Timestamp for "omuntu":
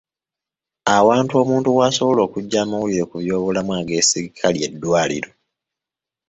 1.41-1.69